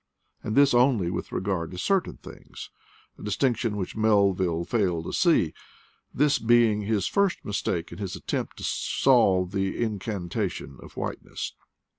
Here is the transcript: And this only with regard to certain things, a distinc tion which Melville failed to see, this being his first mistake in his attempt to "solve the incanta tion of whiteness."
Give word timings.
And 0.41 0.55
this 0.57 0.73
only 0.73 1.11
with 1.11 1.31
regard 1.31 1.69
to 1.69 1.77
certain 1.77 2.17
things, 2.17 2.71
a 3.19 3.21
distinc 3.21 3.57
tion 3.57 3.77
which 3.77 3.95
Melville 3.95 4.65
failed 4.65 5.05
to 5.05 5.13
see, 5.13 5.53
this 6.11 6.39
being 6.39 6.81
his 6.81 7.05
first 7.05 7.45
mistake 7.45 7.91
in 7.91 7.99
his 7.99 8.15
attempt 8.15 8.57
to 8.57 8.63
"solve 8.63 9.51
the 9.51 9.75
incanta 9.79 10.49
tion 10.49 10.79
of 10.81 10.97
whiteness." 10.97 11.53